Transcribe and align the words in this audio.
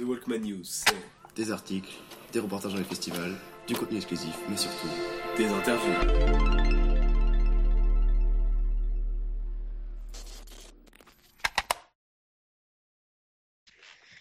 The 0.00 0.04
Walkman 0.04 0.38
News, 0.38 0.64
c'est 0.64 0.94
Des 1.36 1.50
articles, 1.50 1.92
des 2.32 2.40
reportages 2.40 2.72
dans 2.72 2.78
les 2.78 2.84
festivals, 2.84 3.34
du 3.68 3.74
contenu 3.74 3.98
exclusif, 3.98 4.34
mais 4.48 4.56
surtout 4.56 4.88
des 5.36 5.44
interviews. 5.44 5.92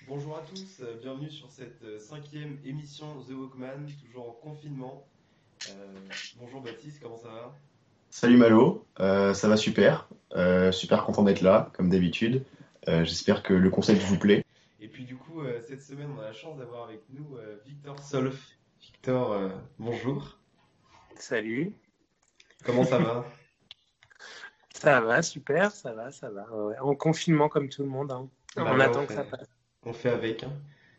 Bonjour 0.06 0.36
à 0.36 0.42
tous, 0.42 0.82
euh, 0.82 0.98
bienvenue 1.02 1.32
sur 1.32 1.50
cette 1.50 1.82
euh, 1.86 1.98
cinquième 1.98 2.58
émission 2.66 3.24
The 3.30 3.32
Walkman, 3.32 3.86
toujours 4.06 4.28
en 4.28 4.34
confinement. 4.34 5.08
Euh, 5.70 5.96
bonjour 6.42 6.60
Baptiste, 6.60 7.00
comment 7.02 7.16
ça 7.16 7.30
va? 7.30 7.56
Salut 8.10 8.36
Malo, 8.36 8.86
euh, 9.00 9.34
ça 9.34 9.48
va 9.48 9.56
super, 9.56 10.10
Euh, 10.36 10.74
super 10.74 11.06
content 11.06 11.24
d'être 11.24 11.42
là, 11.42 11.72
comme 11.74 11.90
d'habitude. 11.90 12.44
Euh, 12.90 13.06
J'espère 13.06 13.44
que 13.44 13.54
le 13.54 13.70
concept 13.70 14.02
vous 14.02 14.20
plaît. 14.20 14.44
Et 15.00 15.04
puis 15.04 15.16
du 15.16 15.16
coup, 15.16 15.40
euh, 15.40 15.62
cette 15.66 15.82
semaine, 15.82 16.10
on 16.14 16.20
a 16.20 16.26
la 16.26 16.34
chance 16.34 16.58
d'avoir 16.58 16.84
avec 16.84 17.00
nous 17.10 17.38
euh, 17.38 17.56
Victor 17.66 17.98
Solf. 18.00 18.58
Victor, 18.82 19.32
euh, 19.32 19.48
bonjour. 19.78 20.38
Salut. 21.16 21.72
Comment 22.66 22.84
ça 22.84 22.98
va? 22.98 23.26
Ça 24.74 25.00
va, 25.00 25.22
super, 25.22 25.72
ça 25.72 25.94
va, 25.94 26.12
ça 26.12 26.30
va. 26.30 26.52
Ouais, 26.52 26.78
En 26.80 26.96
confinement 26.96 27.48
comme 27.48 27.70
tout 27.70 27.82
le 27.84 27.88
monde. 27.88 28.12
hein. 28.12 28.28
Bah 28.58 28.66
on 28.68 28.80
attend 28.82 29.04
on 29.04 29.06
que 29.06 29.14
ça 29.14 29.24
passe. 29.24 29.48
On 29.86 29.94
fait 29.94 30.10
avec. 30.10 30.44
hein. 30.44 30.52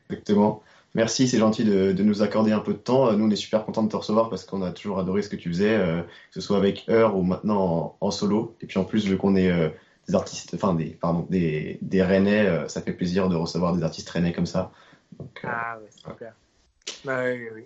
Exactement. 0.09 0.63
Merci, 0.95 1.29
c'est 1.29 1.39
gentil 1.39 1.65
de, 1.65 1.93
de 1.93 2.03
nous 2.03 2.23
accorder 2.23 2.53
un 2.53 2.61
peu 2.61 2.73
de 2.73 2.79
temps. 2.79 3.13
Nous, 3.13 3.27
on 3.27 3.31
est 3.31 3.37
super 3.37 3.67
content 3.67 3.83
de 3.83 3.91
te 3.91 3.97
recevoir 3.97 4.31
parce 4.31 4.45
qu'on 4.47 4.63
a 4.63 4.73
toujours 4.73 4.99
adoré 4.99 5.21
ce 5.21 5.29
que 5.29 5.37
tu 5.37 5.51
faisais, 5.51 5.77
euh, 5.77 6.03
que 6.03 6.09
ce 6.33 6.41
soit 6.41 6.57
avec 6.57 6.89
Heure 6.89 7.17
ou 7.19 7.23
maintenant 7.23 7.97
en, 8.01 8.07
en 8.07 8.11
solo. 8.11 8.57
Et 8.63 8.67
puis 8.67 8.79
en 8.79 8.85
plus, 8.85 9.07
vu 9.07 9.19
qu'on 9.19 9.37
est 9.37 9.51
euh, 9.51 9.69
des 10.09 10.15
artistes, 10.15 10.55
enfin 10.55 10.75
des, 10.75 10.87
pardon, 10.91 11.27
des, 11.31 11.79
des 11.83 12.03
Rennais, 12.03 12.47
euh, 12.47 12.69
ça 12.69 12.83
fait 12.83 12.93
plaisir 12.93 13.29
de 13.29 13.37
recevoir 13.37 13.75
des 13.77 13.83
artistes 13.83 14.09
rennais 14.11 14.33
comme 14.33 14.47
ça. 14.47 14.73
Donc, 15.19 15.41
euh, 15.45 15.49
Ah 15.51 15.79
ouais, 15.79 15.91
super. 15.91 16.35
Bah, 17.05 17.25
oui, 17.25 17.33
oui, 17.39 17.49
oui. 17.55 17.65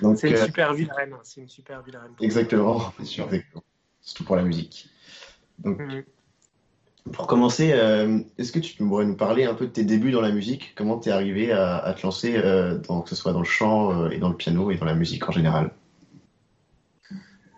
donc, 0.00 0.18
C'est 0.18 0.28
une 0.30 0.36
euh, 0.36 0.44
super 0.46 0.72
ville 0.74 0.90
Rennes. 0.96 1.12
hein. 1.12 1.20
C'est 1.22 1.40
une 1.40 1.48
super 1.48 1.82
ville 1.82 1.96
Rennes. 1.96 2.14
exactement, 2.20 2.92
C'est 2.98 3.04
sûr. 3.04 3.24
exactement. 3.24 3.62
Surtout 4.00 4.24
pour 4.24 4.36
la 4.36 4.42
musique. 4.42 4.88
Donc, 5.58 5.80
Mhm. 5.80 6.04
Pour 7.12 7.28
commencer, 7.28 7.70
euh, 7.72 8.18
est-ce 8.36 8.50
que 8.50 8.58
tu 8.58 8.76
pourrais 8.82 9.04
nous 9.06 9.14
parler 9.16 9.44
un 9.44 9.54
peu 9.54 9.66
de 9.68 9.70
tes 9.70 9.84
débuts 9.84 10.10
dans 10.10 10.20
la 10.20 10.32
musique? 10.32 10.74
Comment 10.74 10.98
t'es 10.98 11.12
arrivé 11.12 11.52
à, 11.52 11.76
à 11.78 11.94
te 11.94 12.02
lancer, 12.02 12.36
euh, 12.36 12.78
dans, 12.78 13.00
que 13.02 13.10
ce 13.10 13.14
soit 13.14 13.32
dans 13.32 13.38
le 13.38 13.44
chant 13.44 13.92
euh, 14.06 14.10
et 14.10 14.18
dans 14.18 14.28
le 14.28 14.36
piano 14.36 14.72
et 14.72 14.76
dans 14.76 14.86
la 14.86 14.94
musique 14.96 15.28
en 15.28 15.30
général? 15.30 15.70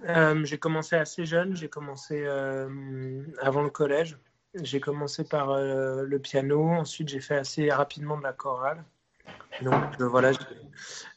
Euh, 0.06 0.44
j'ai 0.44 0.58
commencé 0.58 0.96
assez 0.96 1.24
jeune. 1.24 1.56
J'ai 1.56 1.68
commencé 1.68 2.22
euh, 2.24 3.22
avant 3.40 3.62
le 3.62 3.70
collège. 3.70 4.16
J'ai 4.54 4.80
commencé 4.80 5.24
par 5.24 5.50
euh, 5.50 6.04
le 6.04 6.18
piano. 6.18 6.68
Ensuite, 6.68 7.08
j'ai 7.08 7.20
fait 7.20 7.36
assez 7.36 7.70
rapidement 7.70 8.16
de 8.16 8.22
la 8.22 8.32
chorale. 8.32 8.84
Donc 9.62 10.00
voilà, 10.00 10.30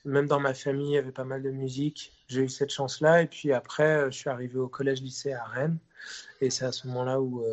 même 0.03 0.27
dans 0.27 0.39
ma 0.39 0.53
famille, 0.53 0.89
il 0.89 0.93
y 0.93 0.97
avait 0.97 1.11
pas 1.11 1.23
mal 1.23 1.41
de 1.41 1.51
musique. 1.51 2.11
J'ai 2.27 2.43
eu 2.43 2.49
cette 2.49 2.71
chance-là. 2.71 3.21
Et 3.21 3.27
puis 3.27 3.53
après, 3.53 4.05
je 4.11 4.17
suis 4.17 4.29
arrivé 4.29 4.57
au 4.57 4.67
collège-lycée 4.67 5.33
à 5.33 5.43
Rennes. 5.43 5.77
Et 6.41 6.49
c'est 6.49 6.65
à 6.65 6.71
ce 6.71 6.87
moment-là 6.87 7.21
où, 7.21 7.45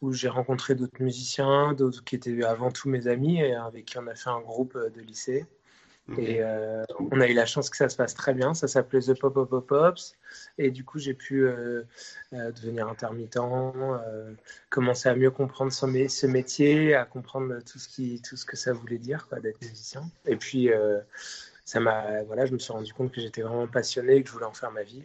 où, 0.00 0.12
j'ai 0.12 0.28
rencontré 0.28 0.74
d'autres 0.74 1.00
musiciens, 1.00 1.74
d'autres 1.74 2.02
qui 2.02 2.16
étaient 2.16 2.42
avant 2.42 2.72
tout 2.72 2.88
mes 2.88 3.06
amis, 3.06 3.40
et 3.40 3.54
avec 3.54 3.84
qui 3.84 3.98
on 3.98 4.06
a 4.06 4.14
fait 4.14 4.30
un 4.30 4.40
groupe 4.40 4.76
de 4.76 5.00
lycée. 5.02 5.46
Et 6.18 6.42
euh, 6.42 6.84
on 7.10 7.20
a 7.20 7.26
eu 7.26 7.34
la 7.34 7.46
chance 7.46 7.70
que 7.70 7.76
ça 7.76 7.88
se 7.88 7.96
passe 7.96 8.14
très 8.14 8.34
bien. 8.34 8.54
Ça 8.54 8.68
s'appelait 8.68 9.00
The 9.00 9.18
Pop 9.18 9.36
Up 9.36 9.48
Pop 9.50 9.66
Pops. 9.66 10.16
Et 10.58 10.70
du 10.70 10.84
coup, 10.84 10.98
j'ai 10.98 11.14
pu 11.14 11.44
euh, 11.44 11.82
euh, 12.32 12.52
devenir 12.52 12.88
intermittent, 12.88 13.38
commencer 14.68 15.08
à 15.08 15.14
mieux 15.14 15.30
comprendre 15.30 15.72
ce, 15.72 15.86
mé- 15.86 16.08
ce 16.08 16.26
métier, 16.26 16.94
à 16.94 17.04
comprendre 17.04 17.58
tout 17.64 17.78
ce, 17.78 17.88
qui, 17.88 18.20
tout 18.20 18.36
ce 18.36 18.44
que 18.44 18.56
ça 18.56 18.72
voulait 18.72 18.98
dire 18.98 19.28
d'être 19.42 19.60
musicien. 19.62 20.02
Et 20.26 20.36
puis, 20.36 20.70
ça 21.64 21.80
m'a, 21.80 22.22
voilà, 22.24 22.46
je 22.46 22.52
me 22.52 22.58
suis 22.58 22.72
rendu 22.72 22.92
compte 22.92 23.12
que 23.12 23.20
j'étais 23.20 23.42
vraiment 23.42 23.66
passionné 23.66 24.16
et 24.16 24.22
que 24.22 24.28
je 24.28 24.34
voulais 24.34 24.46
en 24.46 24.52
faire 24.52 24.72
ma 24.72 24.82
vie. 24.82 25.04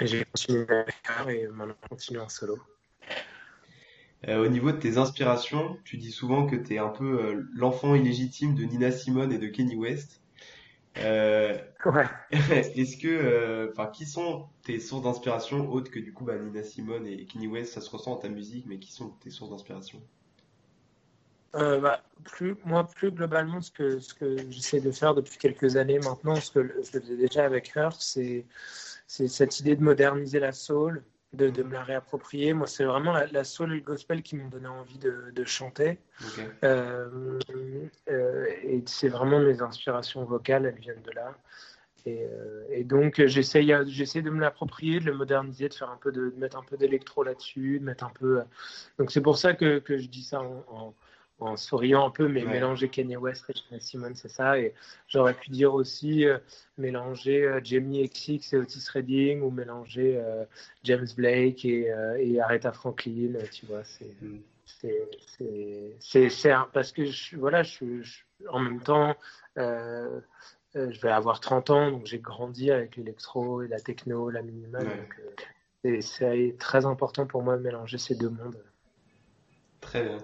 J'ai 0.00 0.24
continué 0.24 0.64
avec 0.68 0.94
ça 1.06 1.30
et 1.32 1.46
maintenant 1.48 1.74
je 1.82 1.88
continue 1.88 2.20
en 2.20 2.28
solo. 2.28 2.58
Euh, 4.26 4.44
au 4.44 4.48
niveau 4.48 4.72
de 4.72 4.78
tes 4.78 4.96
inspirations, 4.98 5.80
tu 5.84 5.96
dis 5.96 6.10
souvent 6.10 6.46
que 6.46 6.56
tu 6.56 6.74
es 6.74 6.78
un 6.78 6.88
peu 6.88 7.20
euh, 7.22 7.48
l'enfant 7.54 7.94
illégitime 7.94 8.54
de 8.54 8.64
Nina 8.64 8.90
Simone 8.90 9.32
et 9.32 9.38
de 9.38 9.46
Kanye 9.48 9.76
West. 9.76 10.22
Euh, 10.98 11.58
Ouais. 11.84 12.06
Est-ce 12.30 12.96
que, 12.96 13.08
euh, 13.08 13.70
enfin, 13.72 13.86
qui 13.86 14.04
sont 14.06 14.48
tes 14.62 14.80
sources 14.80 15.04
d'inspiration 15.04 15.70
autres 15.70 15.90
que 15.90 16.00
du 16.00 16.12
coup 16.12 16.24
bah, 16.24 16.38
Nina 16.38 16.62
Simone 16.62 17.06
et 17.06 17.24
Kanye 17.26 17.46
West, 17.46 17.74
ça 17.74 17.80
se 17.80 17.90
ressent 17.90 18.12
dans 18.12 18.20
ta 18.20 18.28
musique, 18.28 18.66
mais 18.66 18.78
qui 18.78 18.92
sont 18.92 19.10
tes 19.20 19.30
sources 19.30 19.50
d'inspiration? 19.50 20.02
Euh, 21.54 21.80
bah, 21.80 22.02
plus, 22.24 22.56
moi, 22.64 22.86
plus 22.86 23.10
globalement, 23.10 23.60
ce 23.60 23.70
que, 23.70 24.00
ce 24.00 24.12
que 24.14 24.50
j'essaie 24.50 24.80
de 24.80 24.90
faire 24.90 25.14
depuis 25.14 25.38
quelques 25.38 25.76
années 25.76 25.98
maintenant, 25.98 26.40
ce 26.40 26.50
que 26.50 26.62
je 26.62 26.82
faisais 27.00 27.16
déjà 27.16 27.44
avec 27.44 27.72
Her, 27.74 27.90
c'est 27.98 28.46
c'est 29.06 29.28
cette 29.28 29.58
idée 29.60 29.74
de 29.76 29.82
moderniser 29.82 30.38
la 30.40 30.52
soul, 30.52 31.04
de, 31.32 31.50
de 31.50 31.62
me 31.62 31.72
la 31.72 31.82
réapproprier. 31.82 32.52
Moi, 32.54 32.66
c'est 32.66 32.84
vraiment 32.84 33.12
la, 33.12 33.26
la 33.26 33.44
soul 33.44 33.82
gospel 33.82 34.22
qui 34.22 34.36
m'ont 34.36 34.48
donné 34.48 34.68
envie 34.68 34.98
de, 34.98 35.30
de 35.32 35.44
chanter. 35.44 35.98
Euh, 36.64 37.38
euh, 38.10 38.46
et 38.62 38.82
c'est 38.86 39.08
vraiment 39.08 39.38
mes 39.38 39.60
inspirations 39.60 40.24
vocales, 40.24 40.66
elles 40.66 40.80
viennent 40.80 41.02
de 41.02 41.12
là. 41.12 41.34
Et, 42.06 42.22
euh, 42.24 42.64
et 42.70 42.84
donc, 42.84 43.20
j'essaie 43.26 43.62
de 43.62 44.30
me 44.30 44.40
l'approprier, 44.40 45.00
de 45.00 45.04
le 45.04 45.14
moderniser, 45.14 45.68
de 45.68 45.74
faire 45.74 45.90
un 45.90 45.98
peu 45.98 46.12
de, 46.12 46.30
de 46.30 46.36
mettre 46.38 46.56
un 46.56 46.62
peu 46.62 46.76
d'électro 46.76 47.22
là-dessus, 47.22 47.80
de 47.80 47.84
mettre 47.84 48.04
un 48.04 48.12
peu. 48.18 48.40
Donc, 48.98 49.10
c'est 49.10 49.20
pour 49.20 49.36
ça 49.36 49.52
que, 49.52 49.78
que 49.80 49.98
je 49.98 50.08
dis 50.08 50.22
ça 50.22 50.40
en, 50.40 50.64
en, 50.68 50.94
en 51.40 51.56
souriant 51.56 52.06
un 52.06 52.10
peu, 52.10 52.26
mais 52.28 52.44
Ouais. 52.44 52.52
mélanger 52.52 52.88
Kanye 52.88 53.16
West 53.16 53.44
et 53.48 53.54
Nina 53.70 53.80
Simone, 53.80 54.14
c'est 54.14 54.28
ça. 54.28 54.58
Et 54.58 54.74
j'aurais 55.06 55.34
pu 55.34 55.50
dire 55.50 55.72
aussi 55.74 56.26
euh, 56.26 56.38
mélanger 56.78 57.44
euh, 57.44 57.60
Jamie 57.62 58.08
XX 58.08 58.52
et 58.52 58.56
Otis 58.56 58.84
Redding, 58.92 59.40
ou 59.42 59.50
mélanger 59.50 60.16
euh, 60.18 60.44
James 60.84 61.06
Blake 61.16 61.64
et, 61.64 61.92
et 62.18 62.40
Aretha 62.40 62.72
Franklin, 62.72 63.34
tu 63.52 63.66
vois. 63.66 63.84
C'est 63.84 64.14
Mm. 64.20 64.38
c'est 66.00 66.28
c'est 66.28 66.52
parce 66.74 66.92
que 66.92 67.06
je, 67.06 67.36
voilà 67.36 67.62
je, 67.62 68.02
je- 68.02 68.22
en 68.50 68.58
même 68.58 68.80
temps 68.82 69.16
je 69.56 71.00
vais 71.00 71.10
avoir 71.10 71.40
30 71.40 71.70
ans 71.70 71.90
donc 71.90 72.04
j'ai 72.04 72.18
grandi 72.18 72.70
avec 72.70 72.96
l'électro 72.96 73.62
et 73.62 73.68
la 73.68 73.80
techno 73.80 74.28
la 74.28 74.42
minimale 74.42 74.86
Ouais. 74.86 74.96
donc 74.96 75.20
et 75.84 76.02
c'est 76.02 76.54
très 76.58 76.84
important 76.84 77.26
pour 77.26 77.42
moi 77.42 77.56
de 77.56 77.62
mélanger 77.62 77.96
ces 77.96 78.14
deux 78.14 78.28
mondes 78.28 78.62
Très 79.80 80.02
bien. 80.02 80.18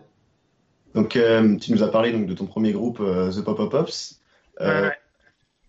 Donc, 0.95 1.17
euh, 1.17 1.57
tu 1.57 1.73
nous 1.73 1.83
as 1.83 1.91
parlé 1.91 2.13
donc 2.13 2.27
de 2.27 2.35
ton 2.35 2.47
premier 2.47 2.73
groupe, 2.73 3.01
euh, 3.01 3.31
The 3.31 3.43
Pop 3.43 3.61
Up 3.61 3.71
Pops. 3.71 4.21
Euh, 4.61 4.83
Ouais, 4.83 4.89
ouais. 4.89 4.95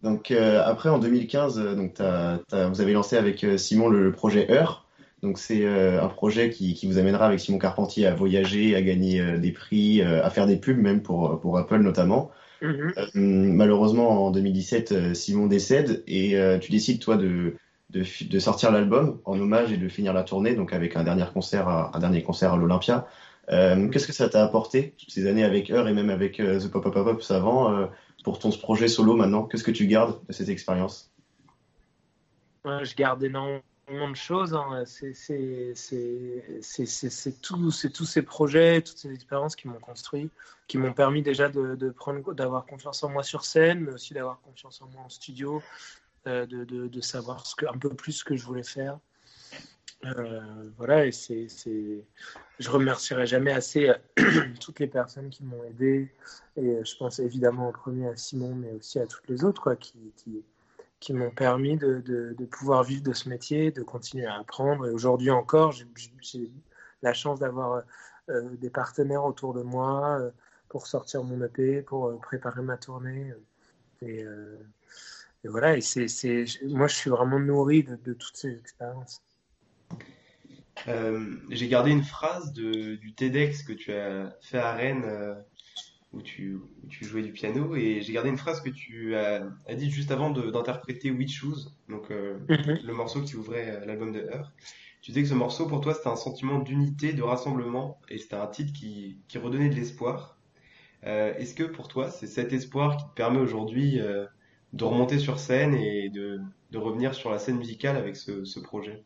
Donc 0.03 0.30
après 0.31 0.90
en 0.90 1.00
2015, 1.00 1.58
euh, 1.58 1.74
donc 1.74 1.96
t'as- 1.96 2.68
vous 2.69 2.80
avez 2.80 2.94
lancé 2.94 3.18
avec 3.18 3.44
Simon 3.58 3.90
le, 3.90 4.03
le 4.03 4.12
projet 4.12 4.52
Heure. 4.52 4.86
Donc 5.24 5.40
c'est 5.40 5.66
un 5.66 6.08
projet 6.09 6.52
qui, 6.52 6.75
qui 6.75 6.86
vous 6.86 7.00
amènera 7.00 7.25
avec 7.25 7.40
Simon 7.40 7.58
Carpentier 7.58 8.06
à 8.06 8.13
voyager, 8.13 8.75
à 8.75 8.84
gagner 8.84 9.40
des 9.40 9.52
prix, 9.52 10.03
à 10.03 10.30
faire 10.30 10.46
des 10.46 10.58
pubs 10.58 10.78
même 10.78 11.02
pour, 11.02 11.40
pour 11.40 11.57
Apple 11.57 11.80
notamment. 11.80 12.30
Mhm. 12.62 12.94
Euh, 12.97 13.06
malheureusement 13.16 14.28
en 14.28 14.31
2017, 14.31 14.92
euh, 14.92 15.13
Simon 15.13 15.47
décède 15.47 16.03
et 16.07 16.36
tu 16.62 16.72
décides 16.72 17.00
toi 17.00 17.18
de, 17.18 17.56
de, 17.90 18.40
sortir 18.40 18.72
l'album 18.72 19.19
en 19.25 19.40
hommage 19.40 19.72
et 19.72 19.78
de 19.78 19.88
finir 19.88 20.13
la 20.13 20.24
tournée 20.24 20.56
donc 20.56 20.74
avec 20.74 20.96
un 20.96 21.03
dernier 21.03 21.25
concert 21.34 21.68
à, 21.68 21.96
un 21.96 22.00
dernier 22.00 22.24
concert 22.24 22.53
à 22.53 22.57
l'Olympia. 22.57 23.07
Euh, 23.51 23.89
Qu'est-ce 23.89 24.07
que 24.07 24.13
ça 24.13 24.29
t'a 24.29 24.44
apporté 24.44 24.95
toutes 24.97 25.11
ces 25.11 25.28
années 25.28 25.44
avec 25.44 25.69
Heure 25.69 25.88
et 25.88 25.94
même 25.94 26.09
avec 26.09 26.39
euh, 26.39 26.59
The 26.59 26.69
Pop 26.69 26.85
Up 26.88 26.94
Pop 26.94 27.22
avant 27.29 27.73
euh, 27.73 27.85
pour 28.23 28.39
ton 28.39 28.50
projet 28.51 28.88
solo 28.88 29.16
maintenant? 29.16 29.44
Qu'est-ce 29.44 29.63
que 29.63 29.72
tu 29.72 29.85
gardes 29.88 30.19
de 30.28 30.33
cette 30.33 30.50
expérience? 30.50 31.11
Je 32.66 32.95
garde 32.95 33.23
énormément 33.23 33.61
de 33.88 34.16
choses. 34.16 34.56
hein. 34.56 34.83
C'est 34.85 35.13
c'est 35.13 35.73
tous 37.41 37.72
ces 37.72 38.22
projets, 38.23 38.81
toutes 38.81 38.97
ces 38.97 39.13
expériences 39.13 39.56
qui 39.56 39.67
m'ont 39.67 39.79
construit, 39.79 40.31
qui 40.67 40.79
m'ont 40.79 40.94
permis 40.94 41.21
déjà 41.21 41.50
de, 41.50 41.75
de 41.75 41.89
prendre, 41.92 42.33
d'avoir 42.33 42.65
confiance 42.65 43.03
en 43.03 43.09
moi 43.09 43.21
sur 43.21 43.45
scène, 43.45 43.81
mais 43.81 43.94
aussi 43.94 44.15
d'avoir 44.15 44.42
confiance 44.42 44.81
en 44.81 44.88
moi 44.88 45.03
en 45.03 45.09
studio, 45.09 45.62
euh, 46.27 46.47
de, 46.47 46.63
de, 46.63 47.01
savoir 47.01 47.44
un 47.71 47.77
peu 47.77 47.89
plus 47.89 48.13
ce 48.13 48.24
que 48.24 48.36
je 48.36 48.44
voulais 48.44 48.63
faire. 48.63 48.97
Euh, 50.06 50.69
voilà, 50.78 51.06
et 51.06 51.12
c'est, 51.12 51.48
je 52.60 52.69
remercierai 52.69 53.25
jamais 53.25 53.52
assez 53.52 53.90
euh, 53.90 53.96
toutes 54.62 54.80
les 54.80 54.88
personnes 54.88 55.30
qui 55.30 55.44
m'ont 55.44 55.63
aidé. 55.63 56.12
Et 56.57 56.84
je 56.84 56.98
pense 56.98 57.19
évidemment 57.19 57.69
en 57.69 57.72
premier 57.72 58.07
à 58.07 58.16
Simon, 58.16 58.56
mais 58.56 58.72
aussi 58.72 59.00
à 59.00 59.07
toutes 59.07 59.28
les 59.28 59.44
autres 59.44 59.74
qui, 59.75 60.13
qui, 60.18 60.44
qui 61.00 61.13
m'ont 61.13 61.31
permis 61.31 61.78
de, 61.78 62.02
de, 62.02 62.46
pouvoir 62.46 62.84
vivre 62.84 63.04
de 63.04 63.13
ce 63.13 63.30
métier, 63.30 63.72
de 63.72 63.84
continuer 63.84 64.25
à 64.25 64.40
apprendre. 64.40 64.88
Et 64.88 64.92
aujourd'hui 64.92 65.31
encore, 65.31 65.72
j'ai 65.72 66.52
la 67.02 67.13
chance 67.13 67.40
d'avoir 67.40 67.84
euh, 68.30 68.56
des 68.57 68.69
partenaires 68.69 69.25
autour 69.25 69.54
de 69.54 69.62
moi 69.62 70.19
euh, 70.19 70.31
pour 70.69 70.88
sortir 70.88 71.24
mon 71.24 71.44
EP, 71.44 71.81
pour 71.81 72.07
euh, 72.07 72.18
préparer 72.18 72.62
ma 72.62 72.78
tournée. 72.78 73.34
Et, 74.02 74.24
euh, 74.24 74.57
voilà, 75.44 75.78
et 75.78 75.81
c'est, 75.81 76.07
moi 76.63 76.88
je 76.88 76.96
suis 76.96 77.10
vraiment 77.12 77.40
nourri 77.40 77.84
de, 77.84 77.96
de 77.96 78.13
toutes 78.13 78.38
ces 78.38 78.57
expériences. 78.57 79.22
Euh, 80.88 81.38
j'ai 81.50 81.68
gardé 81.68 81.92
une 81.92 82.04
phrase 82.04 82.54
de, 82.54 82.95
du 82.95 83.13
TEDx 83.13 83.63
que 83.63 83.74
tu 83.74 83.92
as 83.94 84.36
fait 84.42 84.57
à 84.60 84.74
Rennes 84.74 85.04
euh, 85.06 85.33
où 86.13 86.22
tu, 86.22 86.56
où 86.56 86.88
tu 86.89 87.06
jouais 87.06 87.24
du 87.24 87.31
piano 87.33 87.75
et 87.75 88.01
j'ai 88.01 88.13
gardé 88.13 88.30
une 88.30 88.38
phrase 88.38 88.62
que 88.62 88.69
tu 88.69 89.16
as, 89.16 89.44
as 89.68 89.75
dit 89.75 89.89
juste 89.92 90.12
avant 90.12 90.30
d'interpréter 90.31 91.12
We 91.12 91.30
Choose, 91.30 91.75
donc 91.89 92.12
euh, 92.12 92.38
Mhm. 92.50 92.80
le 92.83 92.94
morceau 92.94 93.22
qui 93.22 93.36
ouvrait 93.36 93.86
l'album 93.86 94.12
de 94.12 94.19
Her. 94.22 94.54
Tu 95.01 95.12
disais 95.12 95.24
que 95.24 95.30
ce 95.30 95.33
morceau 95.36 95.68
pour 95.68 95.81
toi 95.81 95.94
c'était 95.94 96.10
un 96.10 96.16
sentiment 96.16 96.60
d'unité, 96.60 97.13
de 97.13 97.21
rassemblement 97.24 98.00
et 98.10 98.18
c'était 98.18 98.36
un 98.36 98.48
titre 98.48 98.74
qui, 98.74 99.19
qui 99.28 99.38
redonnait 99.38 99.69
de 99.69 99.75
l'espoir. 99.75 100.38
Est-ce 101.04 101.54
que 101.56 101.63
pour 101.63 101.88
toi 101.88 102.10
c'est 102.10 102.28
cet 102.28 102.54
espoir 102.54 102.98
qui 102.98 103.06
te 103.06 103.13
permet 103.16 103.39
aujourd'hui 103.39 104.00
de 104.74 104.83
remonter 104.83 105.19
sur 105.19 105.39
scène 105.39 105.75
et 105.75 106.10
de, 106.10 106.39
de 106.71 106.78
revenir 106.78 107.13
sur 107.16 107.31
la 107.31 107.39
scène 107.39 107.57
musicale 107.57 107.98
avec 107.98 108.16
ce, 108.16 108.44
ce 108.45 108.60
projet? 108.60 109.04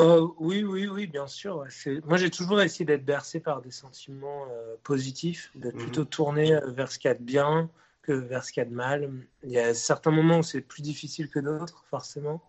Euh, 0.00 0.26
oui, 0.38 0.64
oui, 0.64 0.86
oui, 0.88 1.06
bien 1.06 1.26
sûr. 1.26 1.58
ouais. 1.58 1.68
Moi, 2.04 2.16
j'ai 2.16 2.30
toujours 2.30 2.60
essayé 2.60 2.84
d'être 2.84 3.04
bercé 3.04 3.40
par 3.40 3.60
des 3.60 3.70
sentiments 3.70 4.46
euh, 4.50 4.74
positifs, 4.82 5.50
d'être 5.54 5.74
Mhm. 5.74 5.82
plutôt 5.82 6.04
tourné 6.04 6.54
euh, 6.54 6.70
vers 6.70 6.90
ce 6.90 6.98
qu'il 6.98 7.08
y 7.08 7.12
a 7.12 7.14
de 7.14 7.22
bien 7.22 7.70
que 8.02 8.12
vers 8.12 8.44
ce 8.44 8.52
qu'il 8.52 8.62
y 8.62 8.66
a 8.66 8.68
de 8.68 8.74
mal. 8.74 9.10
Il 9.44 9.50
y 9.50 9.58
a 9.58 9.74
certains 9.74 10.10
moments 10.10 10.38
où 10.38 10.42
c'est 10.42 10.62
plus 10.62 10.82
difficile 10.82 11.28
que 11.28 11.38
d'autres, 11.38 11.84
forcément. 11.90 12.40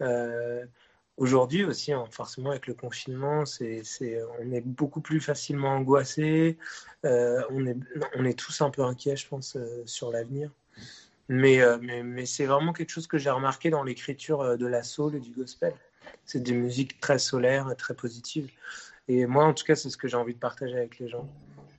Euh, 0.00 0.64
aujourd'hui 1.16 1.64
aussi, 1.64 1.92
hein, 1.92 2.04
forcément, 2.10 2.50
avec 2.50 2.66
le 2.66 2.74
confinement, 2.74 3.44
c'est, 3.46 3.82
on 4.40 4.50
est 4.52 4.60
beaucoup 4.60 5.00
plus 5.00 5.20
facilement 5.20 5.70
angoissé. 5.76 6.58
On, 7.04 7.66
est, 7.66 7.76
on 8.16 8.24
est 8.24 8.36
tous 8.36 8.60
un 8.62 8.70
peu 8.70 8.82
inquiets, 8.82 9.16
je 9.16 9.28
pense, 9.28 9.56
sur 9.84 10.10
l'avenir. 10.10 10.50
Mais, 11.28 11.60
mais, 11.80 12.02
mais 12.02 12.26
c'est 12.26 12.46
vraiment 12.46 12.72
quelque 12.72 12.90
chose 12.90 13.06
que 13.06 13.16
j'ai 13.16 13.30
remarqué 13.30 13.70
dans 13.70 13.84
l'écriture 13.84 14.58
de 14.58 14.66
la 14.66 14.82
soul 14.82 15.14
et 15.14 15.20
du 15.20 15.30
gospel. 15.30 15.72
C'est 16.24 16.42
des 16.42 16.52
musiques 16.52 17.00
très 17.00 17.18
solaires 17.18 17.70
et 17.70 17.76
très 17.76 17.94
positives. 17.94 18.50
Et 19.08 19.26
moi, 19.26 19.44
en 19.44 19.54
tout 19.54 19.64
cas, 19.64 19.76
c'est 19.76 19.90
ce 19.90 19.96
que 19.96 20.08
j'ai 20.08 20.16
envie 20.16 20.34
de 20.34 20.38
partager 20.38 20.76
avec 20.76 20.98
les 20.98 21.08
gens. 21.08 21.28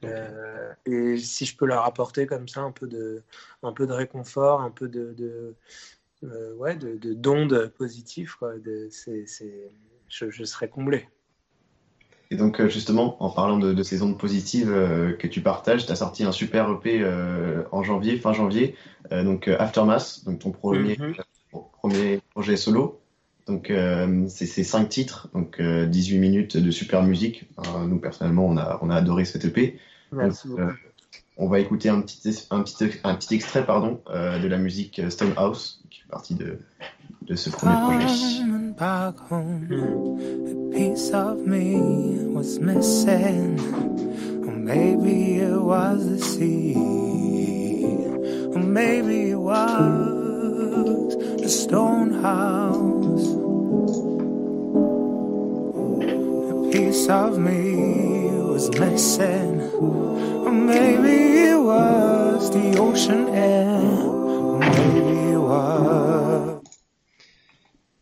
Euh, 0.03 0.71
et 0.85 1.17
si 1.17 1.45
je 1.45 1.57
peux 1.57 1.65
leur 1.65 1.83
apporter 1.83 2.27
comme 2.27 2.47
ça 2.47 2.61
un 2.61 2.71
peu 2.71 2.87
de, 2.87 3.23
un 3.63 3.73
peu 3.73 3.87
de 3.87 3.93
réconfort, 3.93 4.61
un 4.61 4.69
peu 4.71 4.87
de, 4.87 5.13
de 5.13 5.55
euh, 6.23 6.53
ouais, 6.55 6.75
de, 6.75 6.97
de 6.97 7.13
d'ondes 7.13 7.71
positives, 7.77 8.35
quoi, 8.37 8.57
de, 8.57 8.87
c'est, 8.91 9.25
c'est, 9.27 9.71
je, 10.07 10.29
je 10.29 10.43
serais 10.43 10.69
comblé. 10.69 11.07
Et 12.29 12.35
donc, 12.35 12.59
euh, 12.59 12.67
justement, 12.67 13.21
en 13.23 13.29
parlant 13.29 13.57
de, 13.57 13.73
de 13.73 13.83
ces 13.83 14.01
ondes 14.01 14.17
positives 14.19 14.71
euh, 14.71 15.13
que 15.13 15.27
tu 15.27 15.41
partages, 15.41 15.85
tu 15.85 15.91
as 15.91 15.95
sorti 15.95 16.23
un 16.23 16.31
super 16.31 16.69
EP 16.69 16.99
euh, 17.01 17.63
en 17.71 17.83
janvier, 17.83 18.17
fin 18.17 18.33
janvier, 18.33 18.75
euh, 19.11 19.23
donc 19.23 19.47
Aftermath, 19.47 20.25
donc 20.25 20.39
ton 20.39 20.51
premier, 20.51 20.97
Mhm. 20.99 21.15
ton 21.51 21.61
premier 21.61 22.19
projet 22.31 22.57
solo. 22.57 23.01
Donc, 23.47 23.69
euh, 23.71 24.25
c'est 24.27 24.45
ces 24.45 24.63
cinq 24.63 24.89
titres, 24.89 25.29
donc 25.33 25.59
euh, 25.61 25.85
18 25.85 26.19
minutes 26.19 26.57
de 26.57 26.69
super 26.71 27.01
musique. 27.03 27.45
Euh, 27.59 27.85
nous, 27.87 27.97
personnellement, 27.97 28.45
on 28.45 28.57
a, 28.57 28.77
on 28.81 28.89
a 28.89 28.95
adoré 28.95 29.23
cet 29.25 29.45
EP. 29.45 29.79
Merci 30.11 30.47
Donc, 30.49 30.57
beaucoup. 30.57 30.69
euh, 30.69 30.73
on 31.37 31.47
va 31.47 31.59
écouter 31.59 31.87
un 31.89 32.01
petit, 32.01 32.47
un 32.51 32.61
petit, 32.61 32.89
un 33.03 33.15
petit 33.15 33.35
extrait 33.35 33.65
pardon, 33.65 34.01
euh, 34.09 34.39
de 34.39 34.47
la 34.47 34.57
musique 34.57 34.99
Stonehouse, 35.09 35.81
qui 35.89 36.01
fait 36.01 36.09
partie 36.09 36.35
de, 36.35 36.59
de 37.21 37.35
ce 37.35 37.49
premier 37.49 37.75
projet. 37.75 38.39
Coming 38.41 38.73
back 38.73 39.15
home, 39.31 39.67
a 40.71 40.75
piece 40.75 41.13
of 41.13 41.45
me 41.45 42.25
was 42.33 42.59
missing. 42.59 43.59
Or 44.45 44.51
maybe 44.51 45.37
it 45.37 45.61
was 45.61 45.99
the 46.05 46.17
sea. 46.21 46.73
Or 48.53 48.59
maybe 48.59 49.29
it 49.31 49.35
was 49.39 50.06
the 51.47 51.53
stone 51.53 52.11
house. 52.11 53.27
A 56.03 56.71
piece 56.73 57.07
of 57.07 57.39
me 57.39 58.31
was 58.51 58.69
missing. 58.77 59.55
Maybe 60.65 61.15
it 61.51 61.59
was 61.71 62.51
the 62.51 62.77
ocean 62.77 63.29
air. 63.29 63.79
Maybe 64.59 65.31
it 65.31 65.39
was. 65.39 66.61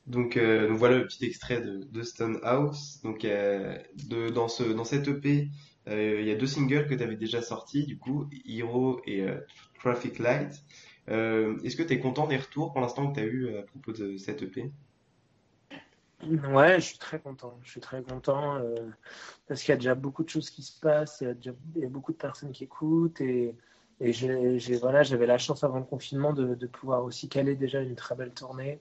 Donc, 0.08 0.38
euh, 0.38 0.68
donc 0.68 0.80
voilà 0.80 0.98
le 0.98 1.06
petit 1.06 1.26
extrait 1.26 1.62
de, 1.62 1.84
de 1.84 2.02
Stonehouse. 2.02 3.00
Donc 3.04 3.26
euh, 3.26 3.78
de, 4.10 4.30
dans, 4.30 4.48
ce, 4.48 4.64
dans 4.64 4.86
cette 4.86 5.08
EP, 5.08 5.50
euh, 5.88 6.18
il 6.20 6.28
y 6.28 6.32
a 6.32 6.36
deux 6.36 6.48
singles 6.48 6.88
que 6.88 6.96
tu 6.96 7.04
avais 7.04 7.16
déjà 7.16 7.44
sortis, 7.44 7.86
du 7.86 8.00
coup, 8.00 8.28
Hero 8.48 9.02
et 9.06 9.22
euh, 9.22 9.38
Traffic 9.80 10.18
Light. 10.18 10.64
Euh, 11.10 11.58
Est-ce 11.64 11.76
que 11.76 11.84
tu 11.84 11.94
es 11.94 12.00
content 12.00 12.28
des 12.28 12.38
retours 12.38 12.72
pour 12.72 12.82
l'instant 12.82 13.10
que 13.12 13.16
tu 13.16 13.20
as 13.22 13.26
eu 13.28 13.46
euh, 13.48 13.60
à 13.60 13.64
propos 13.64 13.92
de 13.92 14.18
cette 14.18 14.42
EP? 14.42 14.72
Ouais, 16.50 16.76
je 16.80 16.86
suis 16.86 16.98
très 16.98 17.20
content. 17.20 17.60
Je 17.64 17.70
suis 17.72 17.82
très 17.82 18.02
content 18.02 18.56
euh, 18.58 18.76
parce 19.48 19.62
qu'il 19.62 19.70
y 19.70 19.74
a 19.74 19.78
déjà 19.78 19.96
beaucoup 19.96 20.24
de 20.24 20.30
choses 20.30 20.50
qui 20.50 20.64
se 20.64 20.80
passent. 20.80 21.20
Il 21.22 21.28
y 21.28 21.30
a, 21.30 21.34
déjà, 21.34 21.52
il 21.76 21.82
y 21.82 21.86
a 21.86 21.90
beaucoup 21.90 22.14
de 22.14 22.18
personnes 22.18 22.52
qui 22.52 22.64
écoutent 22.64 23.22
et, 23.22 23.56
et 24.00 24.14
j'ai, 24.14 24.58
j'ai- 24.60 24.78
voilà, 24.78 25.04
j'avais 25.04 25.28
la 25.28 25.38
chance 25.38 25.64
avant 25.64 25.78
le 25.80 25.86
confinement 25.86 26.34
de, 26.34 26.56
de 26.56 26.68
pouvoir 26.68 27.04
aussi 27.04 27.30
caler 27.30 27.56
déjà 27.56 27.82
une 27.82 27.96
très 27.96 28.16
belle 28.16 28.32
tournée, 28.32 28.80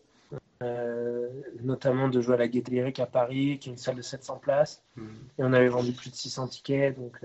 euh, 0.62 1.28
notamment 1.62 2.08
de 2.08 2.20
jouer 2.20 2.34
à 2.34 2.38
la 2.38 2.48
Gaîté 2.48 2.70
Lyrique 2.72 3.00
à 3.00 3.06
Paris, 3.06 3.58
qui 3.58 3.68
est 3.68 3.72
une 3.72 3.78
salle 3.78 3.96
de 3.96 4.02
700 4.02 4.38
places. 4.38 4.82
Mhm. 4.96 5.08
Et 5.38 5.44
on 5.44 5.52
avait 5.52 5.68
vendu 5.68 5.92
plus 5.92 6.10
de 6.10 6.16
600 6.16 6.48
tickets, 6.48 6.96
donc 6.98 7.18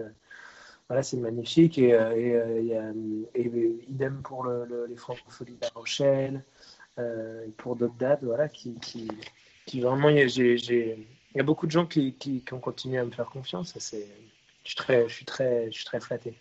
voilà, 0.89 1.03
c'est 1.03 1.17
magnifique. 1.17 1.77
Et, 1.77 1.93
euh, 1.93 2.15
et, 2.17 2.33
euh, 2.35 2.59
il 2.61 2.67
y 2.67 2.75
a- 2.75 2.91
et 3.35 3.85
idem 3.89 4.21
pour 4.23 4.43
le, 4.43 4.65
le- 4.65 4.85
les 4.87 4.95
Francopholies 4.97 5.55
de 5.55 5.61
La 5.61 5.69
Rochelle, 5.75 6.43
euh, 6.99 7.47
pour 7.57 7.75
d'autres 7.75 7.95
dates, 7.95 8.23
voilà, 8.23 8.49
qui, 8.49 8.73
qui, 8.79 9.07
qui 9.65 9.81
vraiment, 9.81 10.09
il 10.09 10.17
y 10.17 11.39
a- 11.39 11.43
beaucoup 11.43 11.67
de 11.67 11.71
gens 11.71 11.85
qui, 11.85 12.15
qui, 12.15 12.41
qui 12.43 12.53
ont 12.53 12.59
continué 12.59 12.97
à 12.97 13.05
me 13.05 13.11
faire 13.11 13.29
confiance. 13.29 13.77
c'est, 13.79 14.07
je 14.63 14.69
suis 14.69 14.75
très, 14.75 15.07
je 15.07 15.13
suis 15.13 15.25
très, 15.25 15.67
je 15.71 15.77
suis 15.77 15.85
très 15.85 15.99
flatté. 15.99 16.33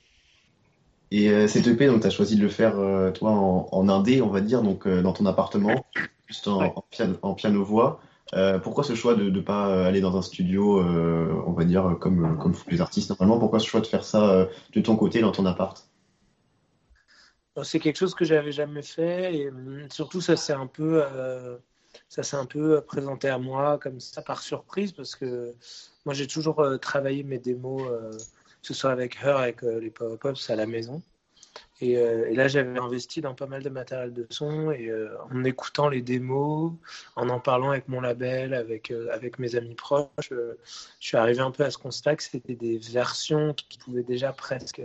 Et 1.10 1.30
euh, 1.30 1.46
cette 1.46 1.66
EP, 1.66 1.86
donc, 1.86 2.02
tu 2.02 2.06
as 2.06 2.10
choisi 2.10 2.36
de 2.36 2.42
le 2.42 2.48
faire, 2.48 2.78
euh, 2.78 3.10
toi, 3.10 3.30
en, 3.30 3.68
en 3.72 3.88
indé, 3.88 4.20
on 4.20 4.28
va 4.28 4.40
dire, 4.40 4.62
donc 4.62 4.86
euh, 4.86 5.00
dans 5.02 5.12
ton 5.12 5.24
appartement, 5.26 5.86
juste 6.26 6.48
en, 6.48 6.60
Ouais. 6.60 6.72
en 6.74 6.82
piano, 6.90 7.16
en 7.22 7.34
piano-voix. 7.34 8.00
Euh, 8.34 8.58
pourquoi 8.58 8.84
ce 8.84 8.94
choix 8.94 9.14
de 9.14 9.30
ne 9.30 9.40
pas 9.40 9.68
euh, 9.68 9.84
aller 9.84 10.00
dans 10.00 10.16
un 10.16 10.22
studio, 10.22 10.80
euh, 10.80 11.42
on 11.46 11.52
va 11.52 11.64
dire, 11.64 11.96
comme, 12.00 12.38
comme 12.38 12.54
font 12.54 12.70
les 12.70 12.80
artistes 12.80 13.10
normalement? 13.10 13.38
Pourquoi 13.38 13.58
ce 13.58 13.66
choix 13.66 13.80
de 13.80 13.86
faire 13.86 14.04
ça 14.04 14.48
de 14.72 14.80
ton 14.80 14.96
côté, 14.96 15.20
dans 15.20 15.32
ton 15.32 15.46
appart? 15.46 15.88
C'est 17.64 17.80
quelque 17.80 17.96
chose 17.96 18.14
que 18.14 18.24
j'avais 18.24 18.52
jamais 18.52 18.82
fait 18.82 19.34
et 19.34 19.48
hum, 19.48 19.86
surtout 19.90 20.20
ça 20.20 20.36
s'est 20.36 20.52
un 20.52 20.66
peu 20.68 21.02
présenté 22.86 23.28
à 23.28 23.38
moi 23.38 23.78
comme 23.78 23.98
ça 23.98 24.22
par 24.22 24.42
surprise 24.42 24.92
parce 24.92 25.16
que 25.16 25.54
moi 26.04 26.14
j'ai 26.14 26.28
toujours 26.28 26.64
travaillé 26.80 27.24
mes 27.24 27.38
démos 27.38 27.82
que 27.82 28.18
ce 28.62 28.74
soit 28.74 28.92
avec 28.92 29.16
Her 29.20 29.38
avec 29.38 29.62
les 29.62 29.90
Power 29.90 30.18
Pops 30.18 30.50
à 30.50 30.54
la 30.54 30.66
maison 30.66 31.02
et, 31.80 31.96
euh, 31.96 32.28
et 32.28 32.34
là 32.34 32.48
j'avais 32.48 32.78
investi 32.78 33.20
dans 33.20 33.34
pas 33.34 33.46
mal 33.46 33.62
de 33.62 33.68
matériel 33.68 34.12
de 34.12 34.26
son 34.30 34.70
et 34.72 34.88
euh, 34.88 35.10
en 35.30 35.44
écoutant 35.44 35.88
les 35.88 36.02
démos 36.02 36.72
en 37.16 37.28
en 37.28 37.40
parlant 37.40 37.70
avec 37.70 37.88
mon 37.88 38.00
label 38.00 38.54
avec 38.54 38.90
euh, 38.90 39.08
avec 39.12 39.38
mes 39.38 39.54
amis 39.54 39.74
proches 39.74 40.08
je 40.30 40.56
suis 40.98 41.16
arrivé 41.16 41.40
un 41.40 41.50
peu 41.50 41.64
à 41.64 41.70
ce 41.70 41.78
constat 41.78 42.16
que 42.16 42.22
c'était 42.22 42.54
des 42.54 42.78
versions 42.78 43.54
qui 43.54 43.78
pouvaient 43.78 44.02
déjà 44.02 44.32
presque 44.32 44.82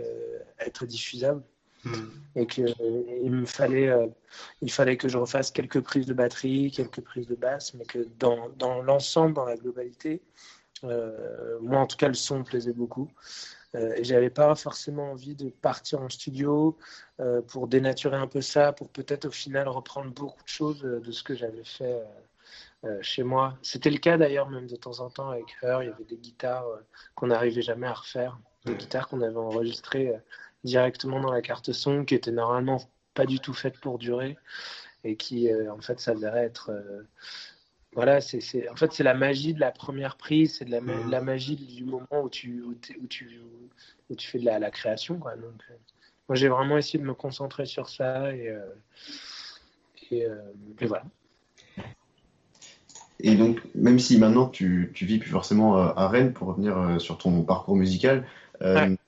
être 0.58 0.86
diffusables 0.86 1.42
Mhm. 1.84 2.10
et 2.36 2.46
que 2.46 2.62
euh, 2.62 3.20
il 3.22 3.30
me 3.30 3.44
fallait 3.44 3.92
il 4.62 4.72
fallait 4.72 4.96
que 4.96 5.06
je 5.08 5.18
refasse 5.18 5.50
quelques 5.50 5.80
prises 5.80 6.06
de 6.06 6.14
batterie 6.14 6.70
quelques 6.70 7.02
prises 7.02 7.26
de 7.26 7.34
basse 7.34 7.74
mais 7.74 7.84
que 7.84 8.08
dans, 8.18 8.48
dans 8.56 8.80
l'ensemble 8.80 9.34
dans 9.34 9.44
la 9.44 9.56
globalité 9.56 10.22
moi 10.82 11.78
en 11.80 11.86
tout 11.86 11.96
cas 11.96 12.08
le 12.08 12.14
son 12.14 12.40
me 12.40 12.44
plaisait 12.44 12.72
beaucoup. 12.72 13.10
Euh, 13.74 13.94
et 13.96 14.04
j'avais 14.04 14.30
pas 14.30 14.54
forcément 14.54 15.12
envie 15.12 15.34
de 15.34 15.48
partir 15.48 16.00
en 16.00 16.08
studio 16.08 16.78
euh, 17.20 17.42
pour 17.42 17.66
dénaturer 17.66 18.16
un 18.16 18.28
peu 18.28 18.40
ça 18.40 18.72
pour 18.72 18.88
peut-être 18.88 19.26
au 19.26 19.30
final 19.30 19.68
reprendre 19.68 20.12
beaucoup 20.12 20.42
de 20.42 20.48
choses 20.48 20.84
euh, 20.84 21.00
de 21.00 21.10
ce 21.10 21.22
que 21.22 21.34
j'avais 21.34 21.64
fait 21.64 21.94
euh, 21.94 22.04
euh, 22.84 22.98
chez 23.02 23.22
moi. 23.24 23.58
C'était 23.62 23.90
le 23.90 23.98
cas 23.98 24.16
d'ailleurs 24.16 24.48
même 24.48 24.66
de 24.66 24.76
temps 24.76 25.00
en 25.00 25.10
temps 25.10 25.30
avec 25.30 25.56
Her. 25.62 25.82
Il 25.82 25.88
y 25.88 25.92
avait 25.92 26.04
des 26.04 26.16
guitares 26.16 26.68
euh, 26.68 26.80
qu'on 27.14 27.28
n'arrivait 27.28 27.62
jamais 27.62 27.86
à 27.88 27.94
refaire. 27.94 28.38
Des 28.64 28.74
guitares 28.76 29.08
qu'on 29.08 29.22
avait 29.22 29.36
enregistrées 29.36 30.10
euh, 30.10 30.18
directement 30.62 31.20
dans 31.20 31.32
la 31.32 31.42
carte 31.42 31.72
son 31.72 32.04
qui 32.04 32.14
était 32.14 32.32
normalement 32.32 32.80
pas 33.14 33.26
du 33.26 33.40
tout 33.40 33.54
faite 33.54 33.78
pour 33.80 33.98
durer 33.98 34.36
et 35.02 35.16
qui 35.16 35.52
euh, 35.52 35.72
en 35.72 35.80
fait 35.80 36.00
s'avérait 36.00 36.44
être 36.44 36.70
euh, 36.70 37.02
voilà 37.94 38.20
c'est 38.20 38.68
en 38.68 38.76
fait 38.76 38.92
c'est 38.92 39.02
la 39.04 39.14
magie 39.14 39.54
de 39.54 39.60
la 39.60 39.70
première 39.70 40.16
prise 40.16 40.58
c'est 40.58 40.64
de 40.64 40.70
la, 40.70 40.80
Mhm. 40.80 41.10
la 41.10 41.20
magie 41.20 41.56
du 41.56 41.84
moment 41.84 42.22
où 42.22 42.28
tu 42.28 42.62
où, 42.62 42.74
tu 42.74 43.40
où 44.10 44.14
tu 44.14 44.26
fais 44.28 44.38
de 44.38 44.44
la, 44.44 44.58
la 44.58 44.70
création 44.70 45.18
quoi 45.18 45.36
donc 45.36 45.62
euh, 45.70 45.74
moi 46.28 46.36
j'ai 46.36 46.48
vraiment 46.48 46.76
essayé 46.76 46.98
de 46.98 47.04
me 47.04 47.14
concentrer 47.14 47.66
sur 47.66 47.88
ça 47.88 48.34
et 48.34 48.48
euh, 48.48 48.60
et, 50.10 50.26
euh, 50.26 50.36
et 50.80 50.86
voilà 50.86 51.04
Et 53.20 53.36
donc, 53.36 53.62
même 53.74 53.98
si 53.98 54.18
maintenant 54.18 54.48
tu, 54.48 54.90
tu 54.92 55.06
vis 55.06 55.18
plus 55.18 55.30
forcément 55.30 55.78
à 55.78 56.08
Rennes, 56.08 56.34
pour 56.34 56.48
revenir 56.48 57.00
sur 57.00 57.16
ton 57.16 57.42
parcours 57.42 57.74
musical, 57.76 58.26
Ouais. 58.60 58.98